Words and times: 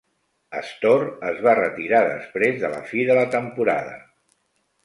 Stohr 0.69 1.05
es 1.31 1.43
va 1.49 1.53
retirar 1.59 2.01
després 2.07 2.57
de 2.65 2.75
la 2.75 2.83
fi 2.93 3.07
de 3.11 3.19
la 3.21 3.29
temporada. 3.37 3.97